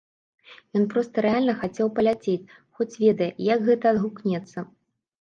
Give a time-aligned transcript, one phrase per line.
[0.79, 2.51] Ён проста рэальна хацеў паляцець,
[2.81, 4.71] хоць ведае, як гэта адгукнецца.